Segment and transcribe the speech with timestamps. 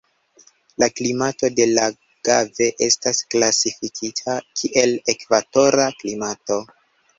[0.83, 6.63] La klimato de Lagave estas klasifikita kiel ekvatora klimato.